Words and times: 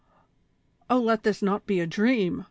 O 0.89 0.99
let 0.99 1.21
this 1.21 1.43
not 1.43 1.67
be 1.67 1.79
a 1.79 1.85
dream 1.85 2.39